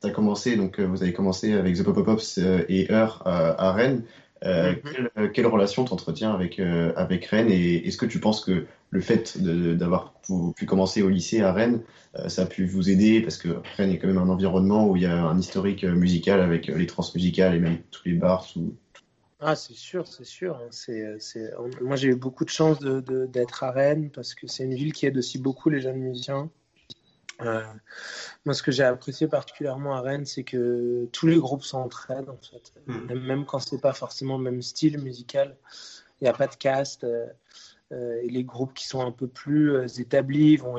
t'as 0.00 0.10
commencé, 0.10 0.56
donc 0.56 0.78
vous 0.78 1.02
avez 1.02 1.12
commencé 1.12 1.54
avec 1.54 1.76
The 1.76 1.82
Pop 1.82 2.04
Pops 2.04 2.38
euh, 2.38 2.64
et 2.68 2.92
Heure 2.92 3.22
à, 3.26 3.68
à 3.68 3.72
Rennes. 3.72 4.04
Euh, 4.44 4.74
Mhm. 4.74 4.92
quelle, 4.92 5.10
euh, 5.18 5.28
quelle 5.28 5.46
relation 5.46 5.84
t'entretiens 5.84 6.32
avec, 6.34 6.58
euh, 6.58 6.92
avec 6.96 7.24
Rennes 7.26 7.50
et 7.50 7.86
est-ce 7.86 7.96
que 7.96 8.06
tu 8.06 8.20
penses 8.20 8.44
que 8.44 8.66
le 8.90 9.00
fait 9.00 9.38
d'avoir 9.40 10.14
pu, 10.56 10.66
commencer 10.66 11.02
au 11.02 11.08
lycée 11.08 11.40
à 11.40 11.52
Rennes, 11.52 11.82
euh, 12.16 12.28
ça 12.28 12.42
a 12.42 12.46
pu 12.46 12.66
vous 12.66 12.90
aider 12.90 13.20
parce 13.22 13.38
que 13.38 13.48
Rennes 13.76 13.90
est 13.90 13.98
quand 13.98 14.06
même 14.06 14.18
un 14.18 14.28
environnement 14.28 14.88
où 14.88 14.96
il 14.96 15.02
y 15.02 15.06
a 15.06 15.24
un 15.24 15.38
historique 15.38 15.84
musical 15.84 16.40
avec 16.40 16.66
les 16.66 16.86
transmusicales 16.86 17.54
et 17.54 17.60
même 17.60 17.78
tous 17.90 18.02
les 18.06 18.14
bars 18.14 18.44
sous. 18.44 18.74
Ah, 19.40 19.56
c'est 19.56 19.74
sûr, 19.74 20.06
c'est 20.06 20.24
sûr. 20.24 20.56
hein. 20.56 20.68
C'est. 20.70 21.50
Moi, 21.80 21.96
j'ai 21.96 22.08
eu 22.08 22.16
beaucoup 22.16 22.44
de 22.44 22.50
chance 22.50 22.78
de, 22.78 23.00
de- 23.00 23.26
d'être 23.26 23.62
à 23.64 23.70
Rennes 23.72 24.10
parce 24.10 24.34
que 24.34 24.46
c'est 24.46 24.64
une 24.64 24.74
ville 24.74 24.92
qui 24.92 25.06
aide 25.06 25.18
aussi 25.18 25.38
beaucoup 25.38 25.70
les 25.70 25.80
jeunes 25.80 25.98
musiciens. 25.98 26.50
Euh, 27.40 27.62
moi, 28.44 28.54
ce 28.54 28.62
que 28.62 28.70
j'ai 28.70 28.84
apprécié 28.84 29.26
particulièrement 29.26 29.94
à 29.94 30.00
Rennes, 30.00 30.26
c'est 30.26 30.44
que 30.44 31.08
tous 31.12 31.26
les 31.26 31.38
groupes 31.38 31.64
s'entraident, 31.64 32.30
en 32.30 32.38
fait. 32.38 32.72
Mhm. 32.86 33.26
Même, 33.26 33.44
quand 33.44 33.58
c'est 33.58 33.80
pas 33.80 33.92
forcément 33.92 34.38
le 34.38 34.44
même 34.44 34.62
style 34.62 34.98
musical, 34.98 35.56
il 36.20 36.24
n'y 36.24 36.28
a 36.28 36.32
pas 36.32 36.46
de 36.46 36.54
caste. 36.54 37.04
euh, 37.04 37.26
euh, 37.92 38.20
et 38.22 38.28
les 38.28 38.44
groupes 38.44 38.74
qui 38.74 38.86
sont 38.86 39.02
un 39.02 39.12
peu 39.12 39.26
plus 39.26 39.72
euh, 39.72 39.86
établis 39.86 40.56
vont, 40.56 40.78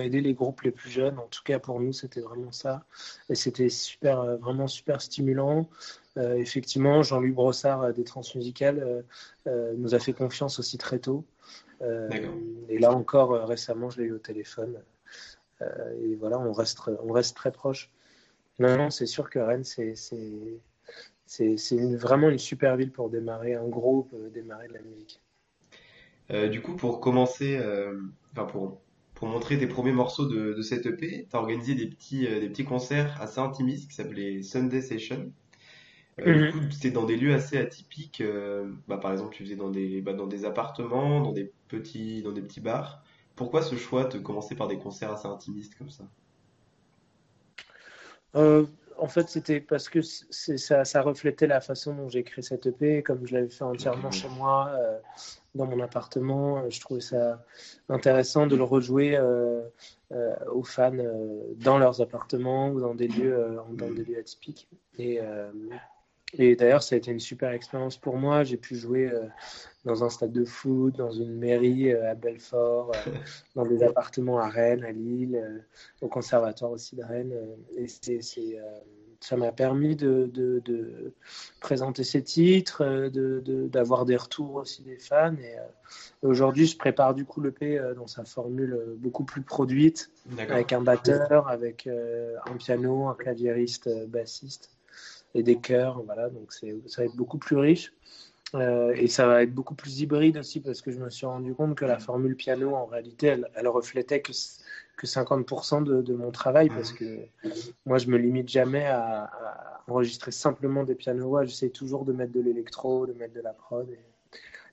aider 0.00 0.20
les 0.20 0.34
groupes 0.34 0.62
les 0.62 0.70
plus 0.70 0.90
jeunes. 0.90 1.18
En 1.18 1.26
tout 1.26 1.42
cas, 1.44 1.58
pour 1.58 1.78
nous, 1.80 1.92
c'était 1.92 2.20
vraiment 2.20 2.52
ça. 2.52 2.84
Et 3.28 3.34
c'était 3.34 3.68
super, 3.68 4.20
euh, 4.20 4.36
vraiment 4.36 4.66
super 4.66 5.00
stimulant. 5.00 5.68
Effectivement, 6.16 7.04
Jean-Louis 7.04 7.30
Brossard 7.30 7.92
des 7.92 8.02
Transmusicales 8.02 9.04
nous 9.46 9.94
a 9.94 10.00
fait 10.00 10.12
confiance 10.12 10.58
aussi 10.58 10.76
très 10.76 10.98
tôt. 10.98 11.24
Et 11.80 12.80
là 12.80 12.90
encore, 12.90 13.46
récemment, 13.46 13.88
je 13.88 14.00
l'ai 14.00 14.08
eu 14.08 14.14
au 14.14 14.18
téléphone. 14.18 14.82
Euh, 15.62 15.94
et 16.02 16.14
voilà, 16.14 16.38
on 16.38 16.52
reste, 16.52 16.80
on 17.02 17.12
reste 17.12 17.36
très 17.36 17.52
proche. 17.52 17.90
Non, 18.58 18.76
non, 18.76 18.90
c'est 18.90 19.06
sûr 19.06 19.30
que 19.30 19.38
Rennes, 19.38 19.64
c'est, 19.64 19.94
c'est, 21.26 21.96
vraiment 21.96 22.28
une 22.28 22.38
super 22.38 22.76
ville 22.76 22.90
pour 22.90 23.10
démarrer 23.10 23.54
un 23.54 23.68
groupe, 23.68 24.12
euh, 24.14 24.30
démarrer 24.30 24.68
de 24.68 24.74
la 24.74 24.82
musique. 24.82 25.20
Euh, 26.30 26.48
du 26.48 26.60
coup, 26.60 26.74
pour 26.74 27.00
commencer, 27.00 27.56
euh, 27.56 28.00
enfin 28.32 28.44
pour, 28.44 28.80
pour 29.14 29.28
montrer 29.28 29.58
tes 29.58 29.66
premiers 29.66 29.92
morceaux 29.92 30.26
de, 30.26 30.52
de 30.52 30.62
cette 30.62 30.86
EP, 30.86 31.26
tu 31.30 31.36
as 31.36 31.38
organisé 31.38 31.74
des 31.74 31.86
petits, 31.86 32.26
euh, 32.26 32.40
des 32.40 32.48
petits 32.48 32.64
concerts 32.64 33.20
assez 33.20 33.40
intimistes 33.40 33.88
qui 33.88 33.94
s'appelaient 33.94 34.42
Sunday 34.42 34.82
Session. 34.82 35.32
Euh, 36.20 36.34
Mhm. 36.34 36.46
Du 36.46 36.52
coup, 36.52 36.58
c'était 36.70 36.90
dans 36.90 37.04
des 37.04 37.16
lieux 37.16 37.32
assez 37.32 37.56
atypiques. 37.56 38.22
bah, 38.88 38.98
par 38.98 39.12
exemple, 39.12 39.34
tu 39.34 39.44
faisais 39.44 39.56
dans 39.56 39.70
des, 39.70 40.00
bah, 40.00 40.12
dans 40.12 40.26
des 40.26 40.44
appartements, 40.44 41.20
dans 41.20 41.32
des 41.32 41.52
petits, 41.68 42.22
dans 42.22 42.32
des 42.32 42.42
petits 42.42 42.60
bars. 42.60 43.04
Pourquoi 43.38 43.62
ce 43.62 43.76
choix 43.76 44.04
de 44.04 44.18
commencer 44.18 44.56
par 44.56 44.66
des 44.66 44.78
concerts 44.78 45.12
assez 45.12 45.28
intimistes 45.28 45.76
comme 45.78 45.90
ça? 45.90 46.04
Euh, 48.34 48.66
en 48.98 49.06
fait, 49.06 49.28
c'était 49.28 49.60
parce 49.60 49.88
que 49.88 50.00
ça, 50.02 50.84
ça 50.84 51.02
reflétait 51.02 51.46
la 51.46 51.60
façon 51.60 51.94
dont 51.94 52.08
j'ai 52.08 52.24
créé 52.24 52.42
cette 52.42 52.66
EP, 52.66 53.04
comme 53.04 53.24
je 53.26 53.34
l'avais 53.34 53.48
fait 53.48 53.62
entièrement 53.62 54.10
chez 54.10 54.28
moi, 54.28 54.70
euh, 54.72 54.98
dans 55.54 55.66
mon 55.66 55.80
appartement. 55.80 56.58
euh, 56.58 56.70
Je 56.70 56.80
trouvais 56.80 57.00
ça 57.00 57.44
intéressant 57.88 58.48
de 58.48 58.56
le 58.56 58.64
rejouer 58.64 59.16
euh, 59.16 59.62
aux 60.52 60.64
fans 60.64 60.90
dans 61.58 61.78
leurs 61.78 62.00
appartements 62.00 62.70
ou 62.70 62.80
dans 62.80 62.96
des 62.96 63.06
lieux, 63.06 63.56
dans 63.70 63.88
des 63.88 64.02
lieux 64.02 64.18
atypiques. 64.18 64.68
Et, 64.98 65.20
et 66.34 66.56
d'ailleurs, 66.56 66.82
ça 66.82 66.94
a 66.94 66.98
été 66.98 67.10
une 67.10 67.20
super 67.20 67.50
expérience 67.50 67.96
pour 67.96 68.16
moi. 68.16 68.44
J'ai 68.44 68.56
pu 68.56 68.76
jouer 68.76 69.10
euh, 69.10 69.26
dans 69.84 70.04
un 70.04 70.10
stade 70.10 70.32
de 70.32 70.44
foot, 70.44 70.94
dans 70.96 71.12
une 71.12 71.34
mairie 71.34 71.92
euh, 71.92 72.10
à 72.10 72.14
Belfort, 72.14 72.92
euh, 72.94 73.10
dans 73.54 73.64
des 73.64 73.82
appartements 73.82 74.38
à 74.38 74.48
Rennes, 74.48 74.84
à 74.84 74.92
Lille, 74.92 75.64
au 76.00 76.08
conservatoire 76.08 76.72
aussi 76.72 76.96
de 76.96 77.02
Rennes. 77.02 77.34
et 77.76 77.86
c'est, 77.88 78.20
ça 79.20 79.36
m'a 79.36 79.50
permis 79.50 79.96
de, 79.96 80.30
de, 80.32 80.62
de 80.64 81.12
présenter 81.60 82.04
ces 82.04 82.22
titres, 82.22 83.08
de, 83.08 83.42
d'avoir 83.66 84.04
des 84.04 84.16
retours 84.16 84.56
aussi 84.56 84.82
des 84.82 84.96
fans. 84.96 85.34
Et 85.34 85.56
aujourd'hui, 86.22 86.66
je 86.66 86.76
prépare 86.76 87.14
du 87.14 87.24
coup 87.24 87.40
l'EP 87.40 87.78
euh, 87.78 87.94
dans 87.94 88.06
sa 88.06 88.24
formule 88.24 88.78
beaucoup 88.98 89.24
plus 89.24 89.42
produite, 89.42 90.10
avec 90.38 90.72
un 90.72 90.82
batteur, 90.82 91.48
avec 91.48 91.88
un 91.88 92.56
piano, 92.58 93.08
un 93.08 93.14
claviériste, 93.14 93.88
bassiste 94.08 94.77
et 95.34 95.42
des 95.42 95.56
chœurs. 95.56 96.02
Voilà, 96.04 96.30
donc 96.30 96.52
ça 96.52 96.66
va 96.98 97.04
être 97.04 97.16
beaucoup 97.16 97.38
plus 97.38 97.56
riche. 97.56 97.92
Euh, 98.54 98.94
et 98.96 99.08
ça 99.08 99.26
va 99.26 99.42
être 99.42 99.52
beaucoup 99.52 99.74
plus 99.74 100.00
hybride 100.00 100.38
aussi 100.38 100.60
parce 100.60 100.80
que 100.80 100.90
je 100.90 100.98
me 100.98 101.10
suis 101.10 101.26
rendu 101.26 101.54
compte 101.54 101.74
que 101.74 101.84
la 101.84 101.98
formule 101.98 102.34
piano, 102.34 102.74
en 102.74 102.86
réalité, 102.86 103.26
elle, 103.26 103.50
elle 103.54 103.68
reflétait 103.68 104.22
que, 104.22 104.32
que 104.96 105.06
50% 105.06 105.84
de, 105.84 106.00
de 106.00 106.14
mon 106.14 106.30
travail 106.30 106.70
parce 106.70 106.92
que 106.92 107.26
moi, 107.84 107.98
je 107.98 108.08
me 108.08 108.16
limite 108.16 108.48
jamais 108.48 108.86
à, 108.86 109.30
enregistrer 109.86 110.30
simplement 110.30 110.84
des 110.84 110.94
pianos. 110.94 111.44
J'essaie 111.44 111.70
toujours 111.70 112.04
de 112.04 112.12
mettre 112.12 112.32
de 112.32 112.40
l'électro, 112.40 113.06
de 113.06 113.12
mettre 113.12 113.34
de 113.34 113.40
la 113.40 113.52
prod. 113.52 113.86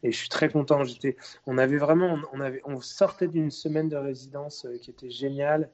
Et 0.04 0.12
je 0.12 0.18
suis 0.18 0.30
très 0.30 0.50
content. 0.50 0.84
J'étais, 0.84 1.16
on 1.46 1.58
avait 1.58 1.78
vraiment, 1.78 2.18
on, 2.34 2.40
avait, 2.40 2.62
on 2.66 2.80
sortait 2.82 3.28
d'une 3.28 3.52
semaine 3.52 3.90
de 3.90 3.96
résidence 3.96 4.66
euh, 4.66 4.78
qui 4.78 4.92
était 4.92 5.10
géniale. 5.10 5.70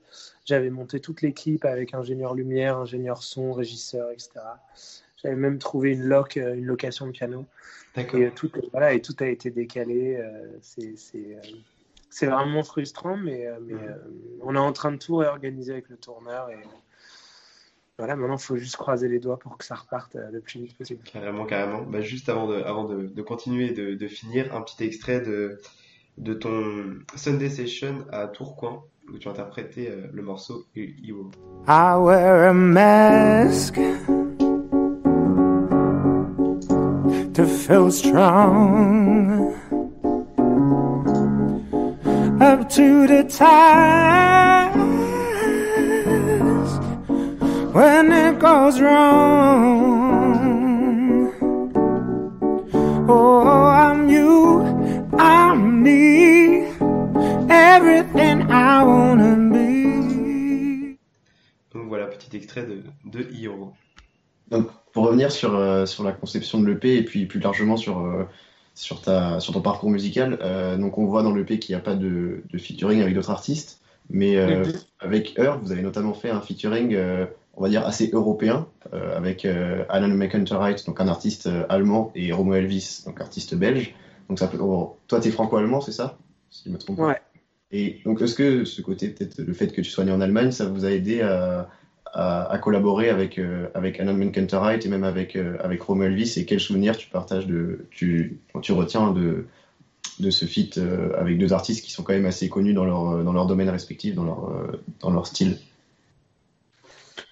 J'avais 0.45 0.69
monté 0.69 0.99
toute 0.99 1.21
l'équipe 1.21 1.65
avec 1.65 1.93
ingénieur 1.93 2.33
lumière, 2.33 2.77
ingénieur 2.77 3.23
son, 3.23 3.53
régisseur, 3.53 4.11
etc. 4.11 4.31
J'avais 5.21 5.35
même 5.35 5.59
trouvé 5.59 5.91
une 5.91 6.03
loc, 6.03 6.37
euh, 6.37 6.55
une 6.55 6.65
location 6.65 7.07
de 7.07 7.11
piano. 7.11 7.45
D'accord. 7.95 8.19
Et 8.19 8.25
euh, 8.25 8.31
tout, 8.33 8.51
voilà, 8.71 8.93
et 8.93 9.01
tout 9.01 9.15
a 9.19 9.27
été 9.27 9.51
décalé. 9.51 10.23
c'est, 10.61 12.25
vraiment 12.25 12.63
frustrant, 12.63 13.17
mais, 13.17 13.47
mais 13.61 13.75
on 14.41 14.55
est 14.55 14.59
en 14.59 14.73
train 14.73 14.91
de 14.91 14.97
tout 14.97 15.17
réorganiser 15.17 15.73
avec 15.73 15.89
le 15.89 15.97
tourneur. 15.97 16.49
Et 16.49 16.57
voilà, 18.01 18.15
maintenant, 18.15 18.37
il 18.37 18.41
faut 18.41 18.57
juste 18.57 18.77
croiser 18.77 19.07
les 19.07 19.19
doigts 19.19 19.37
pour 19.37 19.59
que 19.59 19.63
ça 19.63 19.75
reparte 19.75 20.15
euh, 20.15 20.31
le 20.31 20.39
plus 20.39 20.61
vite 20.61 20.75
possible. 20.75 21.03
Carrément, 21.03 21.45
carrément. 21.45 21.83
Bah, 21.83 22.01
juste 22.01 22.29
avant 22.29 22.47
de, 22.47 22.55
avant 22.55 22.85
de, 22.85 23.03
de 23.05 23.21
continuer 23.21 23.67
et 23.67 23.73
de, 23.73 23.93
de 23.93 24.07
finir, 24.07 24.55
un 24.55 24.61
petit 24.61 24.83
extrait 24.83 25.21
de, 25.21 25.61
de 26.17 26.33
ton 26.33 26.95
Sunday 27.15 27.51
Session 27.51 28.03
à 28.11 28.25
Tourcoing, 28.25 28.81
où 29.13 29.19
tu 29.19 29.27
as 29.27 29.31
interprété 29.31 29.87
euh, 29.87 30.07
le 30.11 30.23
morceau 30.23 30.65
Hero. 30.75 31.29
I 31.67 31.95
wear 31.99 32.49
a 32.49 32.53
mask 32.55 33.75
to 37.35 37.45
feel 37.45 37.91
strong 37.91 39.53
up 42.41 42.67
to 42.67 43.05
the 43.05 43.23
task 43.29 44.70
when 47.73 48.11
it 48.11 48.39
goes 48.39 48.81
wrong. 48.81 50.41
Oh, 53.07 53.47
I'm 53.67 54.09
you, 54.09 54.61
I'm 55.17 55.81
me, 55.81 56.65
everything 57.49 58.51
I 58.51 58.83
wanna 58.83 59.35
be. 59.35 60.97
Donc 61.73 61.87
voilà, 61.87 62.07
petit 62.07 62.35
extrait 62.35 62.63
de, 62.65 62.83
de 63.05 63.27
Hero. 63.33 63.73
Donc, 64.49 64.67
pour 64.91 65.05
revenir 65.05 65.31
sur, 65.31 65.55
euh, 65.55 65.85
sur 65.85 66.03
la 66.03 66.11
conception 66.11 66.59
de 66.59 66.67
l'EP 66.67 66.97
et 66.97 67.03
puis 67.03 67.25
plus 67.25 67.39
largement 67.39 67.77
sur, 67.77 67.99
euh, 67.99 68.25
sur, 68.75 69.01
ta, 69.01 69.39
sur 69.39 69.53
ton 69.53 69.61
parcours 69.61 69.89
musical, 69.89 70.37
euh, 70.41 70.75
donc 70.77 70.97
on 70.97 71.05
voit 71.05 71.23
dans 71.23 71.33
l'EP 71.33 71.57
qu'il 71.59 71.73
n'y 71.73 71.79
a 71.79 71.83
pas 71.83 71.95
de, 71.95 72.43
de 72.51 72.57
featuring 72.57 73.01
avec 73.01 73.13
d'autres 73.13 73.31
artistes, 73.31 73.79
mais 74.09 74.35
avec 74.99 75.39
Heure, 75.39 75.59
vous 75.59 75.71
avez 75.71 75.81
notamment 75.81 76.13
fait 76.13 76.29
un 76.29 76.41
featuring, 76.41 76.93
euh, 76.95 77.25
on 77.55 77.63
va 77.63 77.69
dire, 77.69 77.85
assez 77.85 78.09
européen, 78.13 78.67
euh, 78.93 79.17
avec 79.17 79.43
euh, 79.43 79.83
Alan 79.89 80.07
McIntyre, 80.07 80.75
donc 80.87 81.01
un 81.01 81.07
artiste 81.07 81.47
euh, 81.47 81.65
allemand, 81.67 82.11
et 82.15 82.31
Romo 82.31 82.53
Elvis, 82.53 83.03
donc 83.05 83.19
artiste 83.19 83.55
belge. 83.55 83.93
Donc 84.29 84.39
ça 84.39 84.47
peut... 84.47 84.57
oh, 84.61 84.95
toi, 85.07 85.19
tu 85.19 85.27
es 85.27 85.31
franco-allemand, 85.31 85.81
c'est 85.81 85.91
ça? 85.91 86.17
Si 86.49 86.63
je 86.69 86.73
me 86.73 86.77
trompe 86.77 86.97
pas. 86.97 87.07
Ouais. 87.07 87.21
Et 87.71 87.99
donc, 88.05 88.21
est-ce 88.21 88.35
que 88.35 88.63
ce 88.63 88.81
côté, 88.81 89.09
peut-être 89.09 89.39
le 89.39 89.53
fait 89.53 89.67
que 89.67 89.81
tu 89.81 89.89
sois 89.89 90.05
né 90.05 90.11
en 90.11 90.21
Allemagne, 90.21 90.51
ça 90.51 90.65
vous 90.65 90.85
a 90.85 90.91
aidé 90.91 91.21
à, 91.21 91.69
à, 92.05 92.51
à 92.51 92.57
collaborer 92.57 93.09
avec, 93.09 93.37
euh, 93.37 93.67
avec 93.73 93.99
Alan 93.99 94.13
Menkenterite 94.13 94.85
et 94.85 94.89
même 94.89 95.03
avec, 95.03 95.35
avec 95.35 95.81
Romo 95.81 96.03
Elvis? 96.03 96.35
Et 96.37 96.45
quels 96.45 96.59
souvenirs 96.61 96.95
tu 96.95 97.09
partages 97.09 97.47
de, 97.47 97.85
tu, 97.91 98.39
tu 98.61 98.71
retiens 98.71 99.11
de, 99.11 99.45
de 100.19 100.29
ce 100.29 100.45
feat 100.45 100.79
avec 101.17 101.37
deux 101.37 101.51
artistes 101.51 101.83
qui 101.83 101.91
sont 101.91 102.03
quand 102.03 102.13
même 102.13 102.25
assez 102.25 102.47
connus 102.49 102.73
dans 102.73 102.85
leur, 102.85 103.23
dans 103.23 103.33
leur 103.33 103.45
domaine 103.45 103.69
respectif, 103.69 104.15
dans 104.15 104.23
leur, 104.23 104.71
dans 105.01 105.11
leur 105.11 105.27
style? 105.27 105.57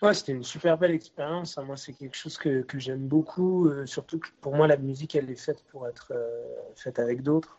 Ouais, 0.02 0.14
c'était 0.14 0.32
une 0.34 0.44
super 0.44 0.78
belle 0.78 0.92
expérience. 0.92 1.58
Moi, 1.58 1.78
c'est 1.78 1.94
quelque 1.94 2.16
chose 2.16 2.38
que, 2.38 2.62
que 2.62 2.80
j'aime 2.80 3.08
beaucoup. 3.08 3.68
euh, 3.68 3.86
surtout 3.86 4.20
que 4.20 4.28
pour 4.42 4.56
moi, 4.56 4.68
la 4.68 4.78
musique, 4.78 5.16
elle 5.16 5.30
est 5.30 5.36
faite 5.36 5.64
pour 5.72 5.88
être 5.88 6.12
euh, 6.16 6.46
faite 6.76 7.00
avec 7.00 7.22
d'autres. 7.22 7.58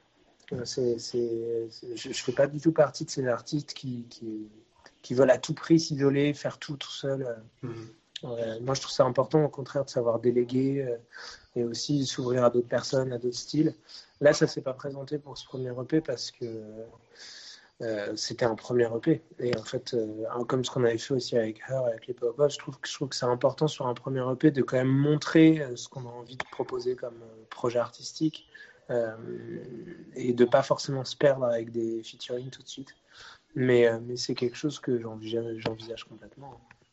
Euh, 0.52 0.64
c'est, 0.64 0.98
c'est- 0.98 1.68
c'est- 1.70 1.96
je 1.96 2.08
ne 2.08 2.14
fais 2.14 2.32
pas 2.32 2.46
du 2.46 2.60
tout 2.60 2.72
partie 2.72 3.04
de 3.04 3.10
ces 3.10 3.26
artistes 3.26 3.72
qui, 3.74 4.04
qui, 4.10 4.48
qui 5.02 5.14
veulent 5.14 5.30
à 5.30 5.38
tout 5.38 5.54
prix 5.54 5.78
s'isoler, 5.78 6.34
faire 6.34 6.58
tout 6.58 6.76
tout 6.76 6.90
seul. 6.90 7.36
Ouais, 8.22 8.60
moi, 8.60 8.74
je 8.74 8.80
trouve 8.82 8.92
ça 8.92 9.04
important, 9.04 9.44
au 9.44 9.48
contraire, 9.48 9.84
de 9.84 9.90
savoir 9.90 10.18
déléguer 10.18 10.96
et 11.56 11.64
aussi 11.64 12.04
s'ouvrir 12.04 12.44
à 12.44 12.50
d'autres 12.50 12.68
personnes, 12.68 13.12
à 13.12 13.18
d'autres 13.18 13.36
styles. 13.38 13.74
Là, 14.20 14.32
ça 14.34 14.46
s'est 14.46 14.60
pas 14.60 14.74
présenté 14.74 15.18
pour 15.18 15.38
ce 15.38 15.46
premier 15.46 15.70
EP 15.70 16.00
parce 16.02 16.30
que 16.30 16.44
euh, 17.82 18.14
c'était 18.14 18.44
un 18.44 18.54
premier 18.54 18.88
EP. 18.94 19.22
Et 19.38 19.56
en 19.56 19.64
fait, 19.64 19.94
euh, 19.94 20.44
comme 20.44 20.64
ce 20.64 20.70
qu'on 20.70 20.84
avait 20.84 20.98
fait 20.98 21.14
aussi 21.14 21.36
avec 21.36 21.60
Her, 21.68 21.84
avec 21.86 22.06
les 22.06 22.14
pop 22.14 22.36
je 22.48 22.58
trouve 22.58 22.76
je 22.82 22.94
trouve 22.94 23.08
que 23.08 23.16
c'est 23.16 23.26
important 23.26 23.68
sur 23.68 23.86
un 23.86 23.94
premier 23.94 24.22
EP 24.32 24.50
de 24.50 24.62
quand 24.62 24.76
même 24.76 24.88
montrer 24.88 25.62
euh, 25.62 25.76
ce 25.76 25.88
qu'on 25.88 26.06
a 26.06 26.10
envie 26.10 26.36
de 26.36 26.44
proposer 26.52 26.94
comme 26.94 27.18
projet 27.48 27.78
artistique 27.78 28.46
et 30.16 30.32
de 30.32 30.44
pas 30.44 30.64
forcément 30.64 31.04
se 31.04 31.14
perdre 31.16 31.44
avec 31.44 31.70
des 31.70 32.02
featuring 32.02 32.50
tout 32.50 32.60
de 32.60 32.66
suite. 32.66 32.96
Mais, 33.54 33.88
mais 34.00 34.16
c'est 34.16 34.34
quelque 34.34 34.56
chose 34.56 34.80
que 34.80 35.00
j'envisage 35.00 36.02
complètement. 36.08 36.60